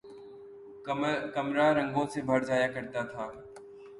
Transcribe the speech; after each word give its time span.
کمرا 1.35 1.67
رنگوں 1.73 2.05
سے 2.13 2.21
بھر 2.27 2.43
جایا 2.47 2.67
کرتا 2.75 3.01
تھا 3.11 3.25